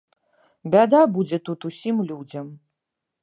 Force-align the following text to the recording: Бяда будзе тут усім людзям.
Бяда 0.75 1.01
будзе 1.17 1.37
тут 1.51 1.59
усім 1.71 1.95
людзям. 2.09 2.47